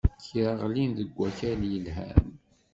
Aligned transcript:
Kra 0.25 0.51
ɣlin 0.63 0.91
deg 0.99 1.09
wakal 1.17 1.61
yelhan. 1.71 2.25